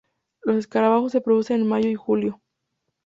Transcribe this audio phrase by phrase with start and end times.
[0.41, 2.41] Los escarabajos se producen en mayo y julio.